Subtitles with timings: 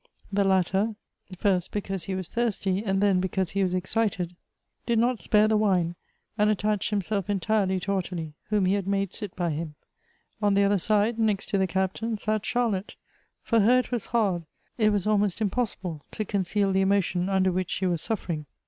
[0.33, 0.95] The latter,
[1.37, 4.35] first because he was thirsty, and then because he was excited,
[4.87, 5.95] did not spare 96 Goethe's the wine,
[6.39, 9.75] and attached himself entirely to Ottilie, whom he had made sit by him.
[10.41, 12.95] On the other side, next to the Captain, sat Charlotte;
[13.43, 14.45] for her it was hard,
[14.75, 18.47] it was almost impossible, to conceal the emotion under which she was Buffering.